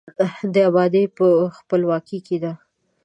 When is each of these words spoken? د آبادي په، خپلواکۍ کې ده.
د 0.53 0.55
آبادي 0.69 1.03
په، 1.17 1.27
خپلواکۍ 1.57 2.19
کې 2.27 2.37
ده. 2.43 2.53